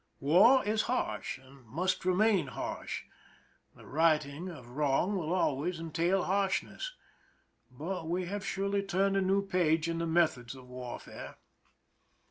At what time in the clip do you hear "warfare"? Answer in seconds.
10.67-11.35